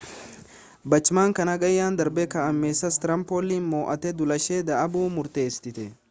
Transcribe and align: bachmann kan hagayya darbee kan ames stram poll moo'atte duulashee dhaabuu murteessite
bachmann 0.91 1.33
kan 1.39 1.49
hagayya 1.51 1.89
darbee 1.99 2.25
kan 2.31 2.47
ames 2.53 2.79
stram 2.95 3.21
poll 3.33 3.49
moo'atte 3.73 4.15
duulashee 4.23 4.63
dhaabuu 4.71 5.05
murteessite 5.19 5.85